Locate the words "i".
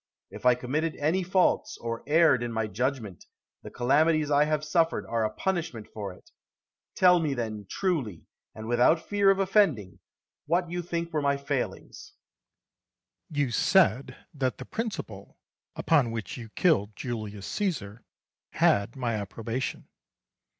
0.47-0.55, 4.31-4.45